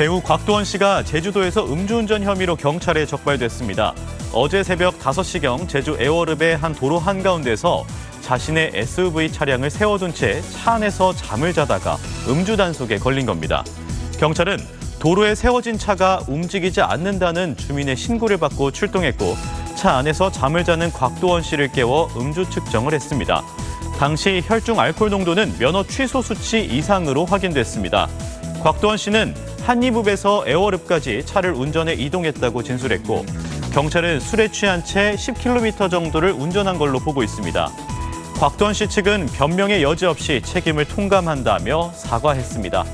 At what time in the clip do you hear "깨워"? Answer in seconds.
21.72-22.08